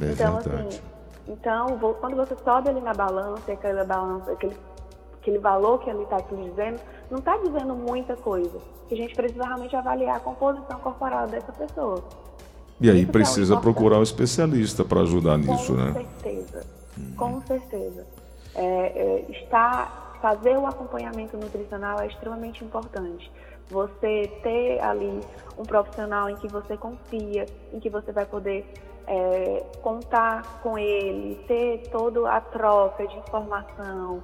É 0.00 0.10
então 0.10 0.34
verdade. 0.38 0.66
assim, 0.68 0.80
então 1.28 1.78
vou, 1.78 1.94
quando 1.94 2.16
você 2.16 2.36
sobe 2.42 2.68
ali 2.68 2.80
na 2.80 2.92
balança, 2.92 3.52
aquela 3.52 3.84
balança, 3.84 4.32
aquele 4.32 4.56
aquele 5.24 5.38
valor 5.38 5.78
que 5.78 5.88
ele 5.88 6.02
está 6.02 6.20
te 6.20 6.36
dizendo, 6.36 6.78
não 7.10 7.18
está 7.18 7.38
dizendo 7.38 7.74
muita 7.74 8.14
coisa. 8.14 8.58
Que 8.86 8.94
a 8.94 8.96
gente 8.98 9.14
precisa 9.14 9.42
realmente 9.42 9.74
avaliar 9.74 10.16
a 10.16 10.20
composição 10.20 10.78
corporal 10.80 11.26
dessa 11.26 11.50
pessoa. 11.50 12.04
E 12.78 12.90
aí 12.90 13.00
Isso 13.00 13.08
é 13.08 13.12
precisa 13.12 13.54
é 13.54 13.58
procurar 13.58 13.98
um 14.00 14.02
especialista 14.02 14.84
para 14.84 15.00
ajudar 15.00 15.38
nisso, 15.38 15.72
Com 15.72 15.80
né? 15.80 15.92
Com 15.92 16.20
certeza. 16.20 16.83
Com 17.16 17.40
certeza. 17.42 18.06
É, 18.54 18.64
é, 18.64 19.30
está, 19.30 20.16
fazer 20.20 20.56
o 20.56 20.66
acompanhamento 20.66 21.36
nutricional 21.36 22.00
é 22.00 22.06
extremamente 22.06 22.64
importante. 22.64 23.30
Você 23.68 24.30
ter 24.42 24.80
ali 24.80 25.20
um 25.58 25.64
profissional 25.64 26.28
em 26.28 26.36
que 26.36 26.48
você 26.48 26.76
confia, 26.76 27.46
em 27.72 27.80
que 27.80 27.88
você 27.90 28.12
vai 28.12 28.26
poder 28.26 28.64
é, 29.06 29.64
contar 29.82 30.60
com 30.62 30.78
ele, 30.78 31.42
ter 31.46 31.88
toda 31.90 32.30
a 32.30 32.40
troca 32.40 33.06
de 33.06 33.16
informação, 33.18 34.20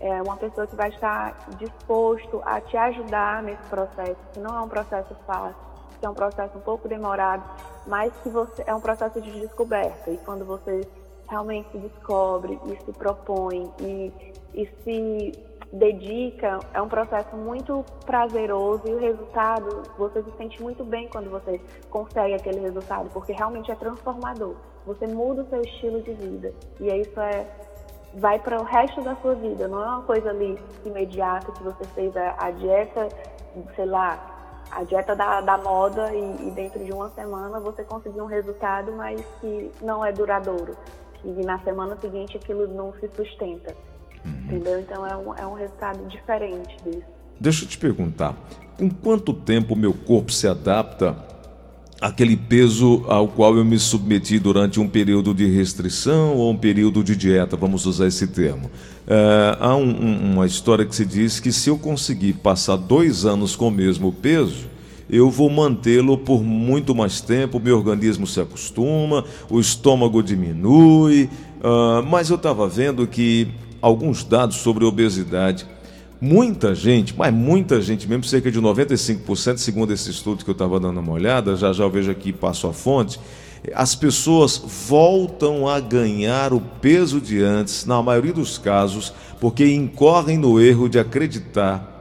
é 0.00 0.20
uma 0.22 0.36
pessoa 0.36 0.66
que 0.66 0.74
vai 0.74 0.88
estar 0.88 1.36
disposto 1.56 2.42
a 2.44 2.60
te 2.60 2.76
ajudar 2.76 3.42
nesse 3.42 3.62
processo, 3.64 4.16
que 4.32 4.40
não 4.40 4.56
é 4.56 4.60
um 4.60 4.68
processo 4.68 5.14
fácil, 5.26 5.56
que 5.98 6.06
é 6.06 6.08
um 6.08 6.14
processo 6.14 6.56
um 6.58 6.60
pouco 6.60 6.88
demorado, 6.88 7.42
mas 7.86 8.12
que 8.22 8.28
você 8.28 8.64
é 8.66 8.74
um 8.74 8.80
processo 8.80 9.20
de 9.20 9.30
descoberta. 9.40 10.10
E 10.10 10.16
quando 10.18 10.44
você 10.44 10.86
realmente 11.34 11.68
se 11.72 11.78
descobre 11.78 12.58
e 12.66 12.84
se 12.84 12.92
propõe 12.92 13.68
e, 13.80 14.12
e 14.54 14.68
se 14.84 15.32
dedica, 15.72 16.60
é 16.72 16.80
um 16.80 16.88
processo 16.88 17.36
muito 17.36 17.84
prazeroso 18.06 18.82
e 18.86 18.94
o 18.94 18.98
resultado, 18.98 19.82
você 19.98 20.22
se 20.22 20.30
sente 20.36 20.62
muito 20.62 20.84
bem 20.84 21.08
quando 21.08 21.28
você 21.28 21.60
consegue 21.90 22.34
aquele 22.34 22.60
resultado, 22.60 23.10
porque 23.12 23.32
realmente 23.32 23.72
é 23.72 23.74
transformador. 23.74 24.54
Você 24.86 25.08
muda 25.08 25.42
o 25.42 25.48
seu 25.48 25.60
estilo 25.62 26.00
de 26.02 26.12
vida. 26.12 26.52
E 26.80 26.86
isso 27.00 27.18
é 27.20 27.46
vai 28.16 28.38
para 28.38 28.60
o 28.60 28.62
resto 28.62 29.02
da 29.02 29.16
sua 29.16 29.34
vida, 29.34 29.66
não 29.66 29.82
é 29.82 29.86
uma 29.88 30.02
coisa 30.02 30.30
ali 30.30 30.56
imediata 30.84 31.50
que 31.50 31.64
você 31.64 31.84
fez 31.96 32.16
a, 32.16 32.36
a 32.38 32.52
dieta, 32.52 33.08
sei 33.74 33.86
lá, 33.86 34.62
a 34.70 34.84
dieta 34.84 35.16
da, 35.16 35.40
da 35.40 35.58
moda 35.58 36.14
e, 36.14 36.46
e, 36.46 36.50
dentro 36.52 36.84
de 36.84 36.92
uma 36.92 37.08
semana 37.10 37.58
você 37.58 37.82
conseguiu 37.82 38.22
um 38.22 38.28
resultado, 38.28 38.92
mas 38.92 39.20
que 39.40 39.72
não 39.82 40.04
é 40.04 40.12
duradouro 40.12 40.76
e 41.24 41.44
na 41.44 41.58
semana 41.60 41.96
seguinte 42.00 42.36
aquilo 42.36 42.66
não 42.68 42.92
se 43.00 43.08
sustenta. 43.16 43.74
Uhum. 44.24 44.32
Entendeu? 44.46 44.80
Então 44.80 45.06
é 45.06 45.16
um, 45.16 45.34
é 45.34 45.46
um 45.46 45.54
resultado 45.54 46.06
diferente 46.08 46.76
disso. 46.84 47.02
Deixa 47.38 47.64
eu 47.64 47.68
te 47.68 47.78
perguntar, 47.78 48.36
com 48.78 48.88
quanto 48.88 49.32
tempo 49.32 49.76
meu 49.76 49.92
corpo 49.92 50.32
se 50.32 50.46
adapta 50.46 51.16
àquele 52.00 52.36
peso 52.36 53.04
ao 53.08 53.28
qual 53.28 53.56
eu 53.56 53.64
me 53.64 53.78
submeti 53.78 54.38
durante 54.38 54.78
um 54.78 54.88
período 54.88 55.34
de 55.34 55.46
restrição 55.46 56.36
ou 56.36 56.50
um 56.50 56.56
período 56.56 57.02
de 57.02 57.16
dieta, 57.16 57.56
vamos 57.56 57.86
usar 57.86 58.06
esse 58.06 58.26
termo. 58.26 58.70
É, 59.06 59.56
há 59.58 59.74
um, 59.74 59.88
um, 59.88 60.32
uma 60.32 60.46
história 60.46 60.84
que 60.84 60.94
se 60.94 61.04
diz 61.04 61.40
que 61.40 61.52
se 61.52 61.70
eu 61.70 61.78
conseguir 61.78 62.34
passar 62.34 62.76
dois 62.76 63.24
anos 63.24 63.56
com 63.56 63.68
o 63.68 63.70
mesmo 63.70 64.12
peso, 64.12 64.73
eu 65.08 65.30
vou 65.30 65.50
mantê-lo 65.50 66.16
por 66.16 66.42
muito 66.42 66.94
mais 66.94 67.20
tempo, 67.20 67.60
meu 67.60 67.76
organismo 67.76 68.26
se 68.26 68.40
acostuma, 68.40 69.24
o 69.50 69.60
estômago 69.60 70.22
diminui. 70.22 71.28
Uh, 71.60 72.02
mas 72.06 72.30
eu 72.30 72.36
estava 72.36 72.66
vendo 72.68 73.06
que 73.06 73.48
alguns 73.80 74.24
dados 74.24 74.56
sobre 74.56 74.84
obesidade, 74.84 75.66
muita 76.20 76.74
gente, 76.74 77.14
mas 77.16 77.32
muita 77.32 77.80
gente 77.80 78.08
mesmo, 78.08 78.24
cerca 78.24 78.50
de 78.50 78.60
95%, 78.60 79.58
segundo 79.58 79.92
esse 79.92 80.10
estudo 80.10 80.44
que 80.44 80.50
eu 80.50 80.52
estava 80.52 80.80
dando 80.80 81.00
uma 81.00 81.12
olhada, 81.12 81.54
já 81.54 81.72
já 81.72 81.84
eu 81.84 81.90
vejo 81.90 82.10
aqui 82.10 82.32
passo 82.32 82.66
a 82.66 82.72
fonte, 82.72 83.20
as 83.74 83.94
pessoas 83.94 84.62
voltam 84.88 85.68
a 85.68 85.80
ganhar 85.80 86.52
o 86.52 86.60
peso 86.60 87.20
de 87.20 87.42
antes, 87.42 87.86
na 87.86 88.02
maioria 88.02 88.32
dos 88.32 88.58
casos, 88.58 89.12
porque 89.40 89.66
incorrem 89.66 90.36
no 90.36 90.60
erro 90.60 90.88
de 90.88 90.98
acreditar 90.98 91.93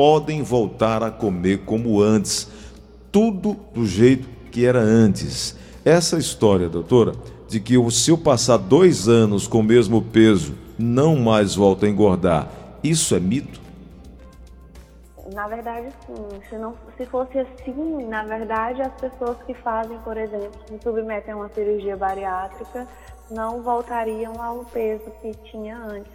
podem 0.00 0.42
voltar 0.42 1.02
a 1.02 1.10
comer 1.10 1.58
como 1.66 2.00
antes, 2.00 2.48
tudo 3.12 3.54
do 3.74 3.84
jeito 3.84 4.26
que 4.50 4.64
era 4.64 4.78
antes. 4.78 5.54
Essa 5.84 6.16
história, 6.16 6.70
doutora, 6.70 7.12
de 7.46 7.60
que 7.60 7.74
se 7.90 8.10
eu 8.10 8.16
passar 8.16 8.56
dois 8.56 9.10
anos 9.10 9.46
com 9.46 9.60
o 9.60 9.62
mesmo 9.62 10.00
peso, 10.00 10.54
não 10.78 11.16
mais 11.16 11.54
volto 11.54 11.84
a 11.84 11.88
engordar, 11.90 12.48
isso 12.82 13.14
é 13.14 13.20
mito? 13.20 13.60
Na 15.34 15.46
verdade, 15.46 15.88
sim. 16.06 16.40
Se, 16.48 16.56
não, 16.56 16.74
se 16.96 17.04
fosse 17.04 17.38
assim, 17.38 18.06
na 18.08 18.24
verdade, 18.24 18.80
as 18.80 18.94
pessoas 18.94 19.36
que 19.46 19.52
fazem, 19.52 19.98
por 19.98 20.16
exemplo, 20.16 20.58
se 20.66 20.78
submetem 20.82 21.34
a 21.34 21.36
uma 21.36 21.50
cirurgia 21.50 21.94
bariátrica, 21.94 22.88
não 23.30 23.60
voltariam 23.62 24.42
ao 24.42 24.64
peso 24.64 25.10
que 25.20 25.34
tinha 25.50 25.76
antes. 25.76 26.10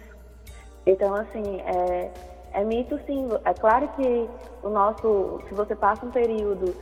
Então, 0.84 1.14
assim, 1.14 1.60
é, 1.60 2.10
é 2.56 2.64
mito 2.64 2.98
sim. 3.06 3.28
É 3.44 3.52
claro 3.52 3.86
que 3.88 4.28
o 4.62 4.70
nosso, 4.70 5.40
se 5.46 5.54
você 5.54 5.76
passa 5.76 6.06
um 6.06 6.10
período 6.10 6.74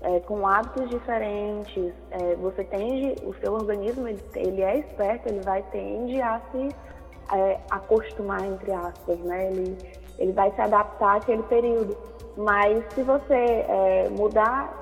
é, 0.00 0.20
com 0.20 0.46
hábitos 0.46 0.88
diferentes, 0.88 1.92
é, 2.12 2.36
você 2.36 2.62
tende, 2.62 3.16
o 3.26 3.34
seu 3.34 3.52
organismo 3.52 4.06
ele, 4.06 4.22
ele, 4.36 4.62
é 4.62 4.78
esperto, 4.78 5.28
ele 5.28 5.40
vai 5.40 5.62
tende 5.64 6.22
a 6.22 6.40
se 6.52 6.68
é, 7.32 7.58
acostumar 7.68 8.44
entre 8.46 8.72
aspas, 8.72 9.18
né? 9.18 9.48
Ele, 9.50 9.76
ele 10.16 10.32
vai 10.32 10.52
se 10.52 10.60
adaptar 10.60 11.16
àquele 11.16 11.42
período. 11.42 11.96
Mas 12.36 12.84
se 12.94 13.02
você 13.02 13.34
é, 13.34 14.08
mudar 14.16 14.72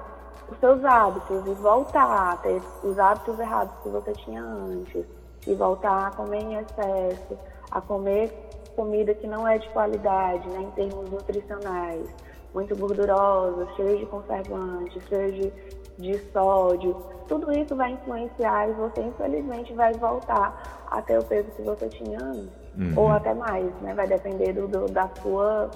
os 0.51 0.59
seus 0.59 0.85
hábitos 0.85 1.47
e 1.47 1.55
voltar 1.55 2.33
a 2.33 2.37
ter 2.37 2.61
os 2.83 2.99
hábitos 2.99 3.41
errados 3.41 3.75
que 3.83 3.89
você 3.89 4.13
tinha 4.13 4.43
antes 4.43 5.07
e 5.47 5.55
voltar 5.55 6.09
a 6.09 6.11
comer 6.11 6.43
em 6.43 6.55
excesso, 6.57 7.39
a 7.71 7.81
comer 7.81 8.44
comida 8.75 9.15
que 9.15 9.27
não 9.27 9.47
é 9.47 9.59
de 9.59 9.69
qualidade, 9.71 10.49
né, 10.49 10.61
em 10.61 10.71
termos 10.73 11.11
nutricionais, 11.11 12.07
muito 12.53 12.77
gordurosa, 12.77 13.67
cheia 13.77 13.97
de 13.97 14.07
conservantes, 14.07 15.03
cheia 15.09 15.33
de, 15.33 15.53
de 15.99 16.19
sódio, 16.33 16.97
tudo 17.29 17.53
isso 17.53 17.75
vai 17.75 17.93
influenciar 17.93 18.69
e 18.69 18.73
você 18.73 19.01
infelizmente 19.01 19.73
vai 19.73 19.93
voltar 19.95 20.87
a 20.91 21.01
ter 21.01 21.19
o 21.19 21.25
peso 21.25 21.51
que 21.53 21.63
você 21.63 21.89
tinha 21.89 22.19
antes, 22.23 22.49
uhum. 22.77 22.93
ou 22.97 23.09
até 23.09 23.33
mais, 23.35 23.73
né? 23.81 23.95
Vai 23.95 24.07
depender 24.07 24.53
do, 24.53 24.69
do 24.69 24.87
da 24.87 25.09
sua, 25.23 25.71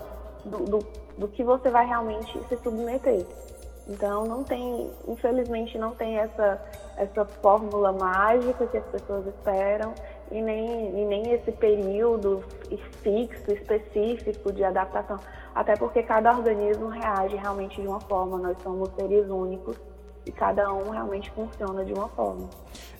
do, 0.44 0.58
do, 0.58 0.78
do 1.16 1.28
que 1.28 1.42
você 1.42 1.70
vai 1.70 1.86
realmente 1.86 2.38
se 2.48 2.56
submeter. 2.58 3.24
Então 3.88 4.24
não 4.26 4.44
tem, 4.44 4.90
infelizmente 5.08 5.78
não 5.78 5.92
tem 5.92 6.18
essa, 6.18 6.60
essa 6.98 7.24
fórmula 7.24 7.92
mágica 7.92 8.66
que 8.66 8.76
as 8.76 8.84
pessoas 8.86 9.26
esperam 9.26 9.94
e 10.30 10.40
nem, 10.40 11.00
e 11.00 11.04
nem 11.04 11.32
esse 11.32 11.52
período 11.52 12.42
fixo, 13.02 13.50
específico 13.52 14.52
de 14.52 14.64
adaptação. 14.64 15.18
Até 15.54 15.76
porque 15.76 16.02
cada 16.02 16.36
organismo 16.36 16.88
reage 16.88 17.36
realmente 17.36 17.80
de 17.80 17.86
uma 17.86 18.00
forma, 18.00 18.38
nós 18.38 18.56
somos 18.62 18.90
seres 18.96 19.28
únicos 19.28 19.76
e 20.26 20.30
cada 20.30 20.72
um 20.72 20.90
realmente 20.90 21.30
funciona 21.30 21.84
de 21.84 21.92
uma 21.92 22.08
forma. 22.08 22.48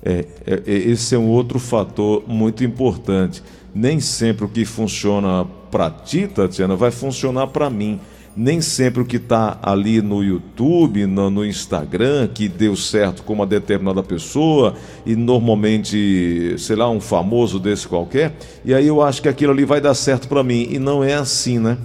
É, 0.03 0.27
é, 0.47 0.55
é 0.67 0.73
esse 0.73 1.15
é 1.15 1.19
um 1.19 1.31
outro 1.31 1.59
fator 1.59 2.23
muito 2.27 2.65
importante. 2.65 3.43
Nem 3.75 4.01
sempre 4.01 4.45
o 4.47 4.49
que 4.49 4.65
funciona 4.65 5.47
para 5.71 5.91
ti, 5.91 6.27
Tatiana, 6.27 6.75
vai 6.75 6.91
funcionar 6.91 7.49
para 7.49 7.69
mim 7.69 8.01
nem 8.37 8.61
sempre 8.61 9.03
o 9.03 9.05
que 9.05 9.17
está 9.17 9.59
ali 9.63 10.01
no 10.01 10.23
YouTube, 10.23 11.07
no, 11.07 11.29
no, 11.31 11.45
Instagram, 11.45 12.29
que 12.29 12.49
deu 12.49 12.77
certo 12.77 13.23
com 13.23 13.33
uma 13.33 13.47
determinada 13.47 14.03
pessoa, 14.03 14.75
e 15.05 15.17
normalmente, 15.17 16.57
sei 16.59 16.77
lá, 16.77 16.89
um 16.89 17.01
famoso 17.01 17.59
desse 17.59 17.87
qualquer, 17.87 18.33
e 18.65 18.73
aí 18.75 18.87
eu 18.87 19.03
acho 19.03 19.21
que 19.23 19.29
aquilo 19.29 19.53
ali 19.53 19.65
vai 19.65 19.81
dar 19.81 19.95
certo 19.95 20.29
para 20.29 20.43
mim, 20.43 20.69
e 20.71 20.79
não 20.79 21.03
é 21.03 21.15
assim, 21.15 21.59
né? 21.59 21.79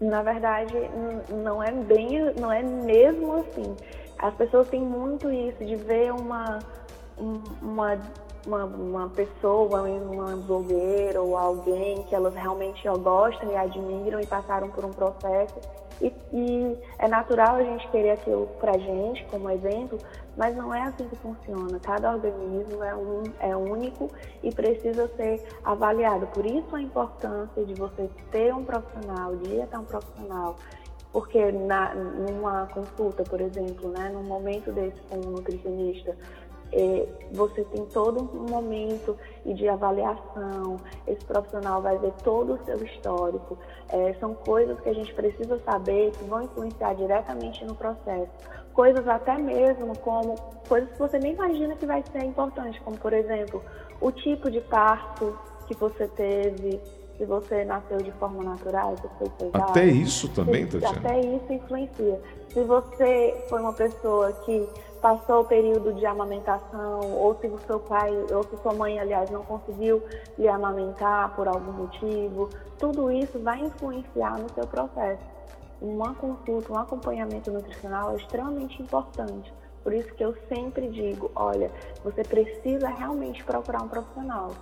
Na 0.00 0.22
verdade, 0.22 0.74
não 1.44 1.62
é 1.62 1.70
bem, 1.70 2.32
não 2.40 2.50
é 2.50 2.62
mesmo 2.62 3.34
assim. 3.34 3.76
As 4.18 4.34
pessoas 4.34 4.68
têm 4.68 4.80
muito 4.80 5.30
isso 5.30 5.64
de 5.64 5.76
ver 5.76 6.12
uma, 6.12 6.58
uma 7.60 7.98
uma, 8.46 8.64
uma 8.64 9.08
pessoa, 9.08 9.82
uma 9.82 10.36
blogueira 10.36 11.20
ou 11.20 11.36
alguém 11.36 12.02
que 12.04 12.14
elas 12.14 12.34
realmente 12.34 12.82
gostam 13.00 13.50
e 13.50 13.56
admiram 13.56 14.20
e 14.20 14.26
passaram 14.26 14.68
por 14.70 14.84
um 14.84 14.90
processo. 14.90 15.54
E, 16.00 16.12
e 16.32 16.78
é 16.98 17.06
natural 17.06 17.56
a 17.56 17.62
gente 17.62 17.88
querer 17.90 18.10
aquilo 18.10 18.48
pra 18.58 18.72
gente, 18.76 19.24
como 19.26 19.48
exemplo, 19.48 19.98
mas 20.36 20.56
não 20.56 20.74
é 20.74 20.82
assim 20.82 21.08
que 21.08 21.16
funciona. 21.16 21.78
Cada 21.80 22.12
organismo 22.12 22.82
é, 22.82 22.94
um, 22.94 23.22
é 23.38 23.56
único 23.56 24.10
e 24.42 24.52
precisa 24.52 25.08
ser 25.16 25.46
avaliado. 25.62 26.26
Por 26.28 26.44
isso 26.44 26.74
a 26.74 26.82
importância 26.82 27.64
de 27.64 27.74
você 27.74 28.10
ter 28.32 28.52
um 28.52 28.64
profissional, 28.64 29.36
de 29.36 29.54
ir 29.54 29.62
até 29.62 29.78
um 29.78 29.84
profissional, 29.84 30.56
porque 31.12 31.52
na, 31.52 31.94
numa 31.94 32.66
consulta, 32.68 33.22
por 33.22 33.40
exemplo, 33.40 33.90
né, 33.90 34.10
num 34.12 34.22
momento 34.22 34.72
desse 34.72 34.98
com 35.02 35.16
um 35.16 35.30
nutricionista, 35.32 36.16
é, 36.72 37.06
você 37.32 37.62
tem 37.64 37.84
todo 37.86 38.20
um 38.34 38.50
momento 38.50 39.16
de 39.44 39.68
avaliação, 39.68 40.78
esse 41.06 41.24
profissional 41.24 41.82
vai 41.82 41.98
ver 41.98 42.12
todo 42.24 42.54
o 42.54 42.64
seu 42.64 42.82
histórico. 42.82 43.58
É, 43.90 44.14
são 44.14 44.34
coisas 44.34 44.80
que 44.80 44.88
a 44.88 44.94
gente 44.94 45.12
precisa 45.12 45.58
saber 45.60 46.12
que 46.12 46.24
vão 46.24 46.42
influenciar 46.42 46.94
diretamente 46.94 47.64
no 47.64 47.74
processo. 47.74 48.30
Coisas 48.72 49.06
até 49.06 49.36
mesmo 49.36 49.96
como 49.98 50.34
coisas 50.66 50.90
que 50.92 50.98
você 50.98 51.18
nem 51.18 51.34
imagina 51.34 51.76
que 51.76 51.84
vai 51.84 52.02
ser 52.10 52.24
importante, 52.24 52.80
como 52.80 52.96
por 52.96 53.12
exemplo, 53.12 53.62
o 54.00 54.10
tipo 54.10 54.50
de 54.50 54.60
parto 54.62 55.38
que 55.66 55.74
você 55.74 56.06
teve, 56.08 56.80
se 57.18 57.26
você 57.26 57.64
nasceu 57.64 57.98
de 57.98 58.10
forma 58.12 58.42
natural, 58.42 58.96
se 58.96 59.08
foi 59.18 59.30
cesárea. 59.38 59.66
Até 59.66 59.86
isso 59.86 60.28
também, 60.30 60.66
Tatiana? 60.66 60.98
Até 60.98 61.20
isso 61.20 61.52
influencia. 61.52 62.20
Se 62.48 62.64
você 62.64 63.44
foi 63.48 63.60
uma 63.60 63.72
pessoa 63.72 64.32
que 64.44 64.68
passou 65.02 65.40
o 65.40 65.44
período 65.44 65.92
de 65.92 66.06
amamentação, 66.06 67.00
ou 67.16 67.34
se 67.40 67.48
o 67.48 67.58
seu 67.66 67.80
pai, 67.80 68.10
ou 68.32 68.44
se 68.44 68.56
sua 68.62 68.72
mãe, 68.72 69.00
aliás, 69.00 69.28
não 69.30 69.42
conseguiu 69.42 70.00
lhe 70.38 70.46
amamentar 70.46 71.34
por 71.34 71.48
algum 71.48 71.72
motivo, 71.72 72.48
tudo 72.78 73.10
isso 73.10 73.38
vai 73.40 73.60
influenciar 73.60 74.38
no 74.38 74.48
seu 74.54 74.64
processo. 74.64 75.24
Uma 75.80 76.14
consulta, 76.14 76.72
um 76.72 76.78
acompanhamento 76.78 77.50
nutricional 77.50 78.12
é 78.12 78.16
extremamente 78.16 78.80
importante. 78.80 79.52
Por 79.82 79.92
isso 79.92 80.14
que 80.14 80.24
eu 80.24 80.36
sempre 80.48 80.88
digo, 80.88 81.32
olha, 81.34 81.68
você 82.04 82.22
precisa 82.22 82.88
realmente 82.88 83.42
procurar 83.42 83.82
um 83.82 83.88
profissional. 83.88 84.52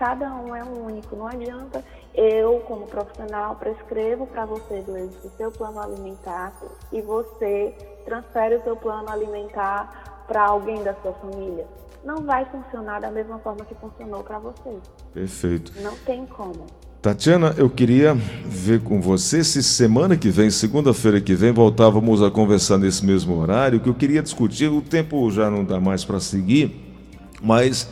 Cada 0.00 0.34
um 0.34 0.56
é 0.56 0.64
único, 0.64 1.14
não 1.14 1.26
adianta 1.26 1.84
eu, 2.14 2.60
como 2.60 2.86
profissional, 2.86 3.56
prescrevo 3.56 4.26
para 4.26 4.46
você 4.46 4.82
o 5.22 5.30
seu 5.36 5.52
plano 5.52 5.78
alimentar 5.78 6.54
e 6.90 7.02
você 7.02 7.74
transfere 8.06 8.56
o 8.56 8.62
seu 8.62 8.76
plano 8.76 9.10
alimentar 9.10 10.24
para 10.26 10.42
alguém 10.42 10.82
da 10.82 10.94
sua 11.02 11.12
família. 11.12 11.66
Não 12.02 12.22
vai 12.22 12.46
funcionar 12.46 13.02
da 13.02 13.10
mesma 13.10 13.40
forma 13.40 13.62
que 13.66 13.74
funcionou 13.74 14.24
para 14.24 14.38
você. 14.38 14.78
Perfeito. 15.12 15.70
Não 15.82 15.94
tem 15.96 16.24
como. 16.24 16.64
Tatiana, 17.02 17.54
eu 17.58 17.68
queria 17.68 18.14
ver 18.14 18.82
com 18.82 19.02
você 19.02 19.44
se 19.44 19.62
semana 19.62 20.16
que 20.16 20.30
vem, 20.30 20.50
segunda-feira 20.50 21.20
que 21.20 21.34
vem, 21.34 21.52
voltávamos 21.52 22.22
a 22.22 22.30
conversar 22.30 22.78
nesse 22.78 23.04
mesmo 23.04 23.38
horário, 23.38 23.80
que 23.80 23.88
eu 23.90 23.94
queria 23.94 24.22
discutir, 24.22 24.68
o 24.68 24.80
tempo 24.80 25.30
já 25.30 25.50
não 25.50 25.62
dá 25.62 25.78
mais 25.78 26.06
para 26.06 26.20
seguir, 26.20 26.90
mas 27.42 27.86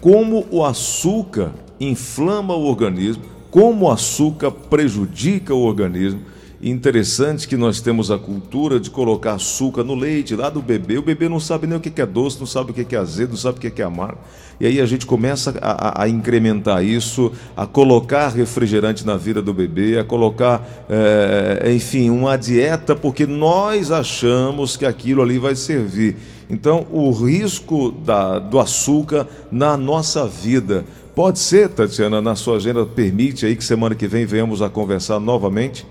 como 0.00 0.46
o 0.50 0.64
açúcar 0.64 1.52
inflama 1.78 2.54
o 2.54 2.64
organismo, 2.64 3.22
como 3.50 3.86
o 3.86 3.90
açúcar 3.90 4.50
prejudica 4.50 5.54
o 5.54 5.62
organismo. 5.62 6.20
interessante 6.62 7.48
que 7.48 7.56
nós 7.56 7.80
temos 7.80 8.10
a 8.10 8.18
cultura 8.18 8.78
de 8.78 8.90
colocar 8.90 9.32
açúcar 9.32 9.82
no 9.82 9.94
leite 9.94 10.36
lá 10.36 10.50
do 10.50 10.60
bebê. 10.60 10.98
O 10.98 11.02
bebê 11.02 11.26
não 11.26 11.40
sabe 11.40 11.66
nem 11.66 11.78
o 11.78 11.80
que 11.80 12.00
é 12.00 12.04
doce, 12.04 12.38
não 12.38 12.46
sabe 12.46 12.70
o 12.70 12.74
que 12.74 12.94
é 12.94 12.98
azedo, 12.98 13.30
não 13.30 13.36
sabe 13.38 13.56
o 13.56 13.60
que 13.60 13.80
é 13.80 13.84
amargo. 13.84 14.18
E 14.60 14.66
aí 14.66 14.78
a 14.78 14.84
gente 14.84 15.06
começa 15.06 15.54
a, 15.62 16.02
a, 16.02 16.08
incrementar 16.08 16.84
isso, 16.84 17.32
a 17.56 17.66
colocar 17.66 18.28
refrigerante 18.28 19.06
na 19.06 19.16
vida 19.16 19.40
do 19.40 19.54
bebê, 19.54 19.98
a 19.98 20.04
colocar, 20.04 20.86
é, 20.90 21.72
enfim, 21.72 22.10
uma 22.10 22.36
dieta, 22.36 22.94
porque 22.94 23.26
nós 23.26 23.90
achamos 23.90 24.76
que 24.76 24.84
aquilo 24.84 25.22
ali 25.22 25.38
vai 25.38 25.56
servir. 25.56 26.16
Então, 26.50 26.86
o 26.90 27.12
risco 27.12 27.92
da, 27.92 28.40
do 28.40 28.58
açúcar 28.58 29.26
na 29.50 29.76
nossa 29.76 30.26
vida. 30.26 30.84
Pode 31.14 31.38
ser, 31.38 31.68
Tatiana, 31.68 32.20
na 32.20 32.34
sua 32.34 32.56
agenda, 32.56 32.84
permite 32.84 33.46
aí 33.46 33.54
que 33.54 33.62
semana 33.62 33.94
que 33.94 34.08
vem 34.08 34.26
venhamos 34.26 34.60
a 34.60 34.68
conversar 34.68 35.20
novamente? 35.20 35.86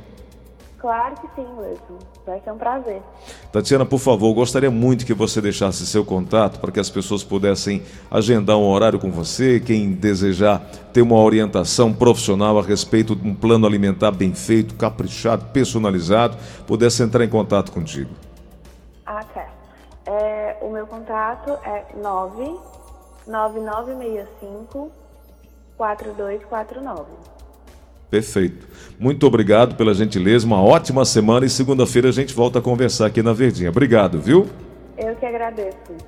Claro 0.79 1.15
que 1.15 1.27
sim, 1.35 1.47
Wilson. 1.57 1.99
Vai 2.25 2.39
ser 2.41 2.51
um 2.51 2.57
prazer. 2.57 3.01
Tatiana, 3.51 3.85
por 3.85 3.99
favor, 3.99 4.33
gostaria 4.33 4.69
muito 4.69 5.05
que 5.05 5.13
você 5.13 5.41
deixasse 5.41 5.85
seu 5.85 6.05
contato 6.05 6.59
para 6.59 6.71
que 6.71 6.79
as 6.79 6.89
pessoas 6.89 7.23
pudessem 7.23 7.81
agendar 8.09 8.57
um 8.57 8.67
horário 8.67 8.99
com 8.99 9.11
você, 9.11 9.59
quem 9.59 9.91
desejar 9.91 10.59
ter 10.93 11.01
uma 11.01 11.17
orientação 11.17 11.91
profissional 11.91 12.57
a 12.57 12.61
respeito 12.61 13.15
de 13.15 13.27
um 13.27 13.33
plano 13.33 13.65
alimentar 13.65 14.11
bem 14.11 14.33
feito, 14.33 14.75
caprichado, 14.75 15.45
personalizado, 15.45 16.37
pudesse 16.67 17.01
entrar 17.03 17.25
em 17.25 17.29
contato 17.29 17.71
contigo. 17.71 18.11
O 20.69 20.71
meu 20.71 20.85
contato 20.85 21.57
é 21.65 21.83
99965 23.25 24.91
4249. 25.75 27.05
Perfeito. 28.11 28.67
Muito 28.99 29.25
obrigado 29.25 29.75
pela 29.75 29.95
gentileza, 29.95 30.45
uma 30.45 30.63
ótima 30.63 31.03
semana 31.05 31.43
e 31.43 31.49
segunda-feira 31.49 32.09
a 32.09 32.11
gente 32.11 32.35
volta 32.35 32.59
a 32.59 32.61
conversar 32.61 33.07
aqui 33.07 33.23
na 33.23 33.33
Verdinha. 33.33 33.71
Obrigado, 33.71 34.21
viu? 34.21 34.47
Eu 34.95 35.15
que 35.15 35.25
agradeço. 35.25 35.91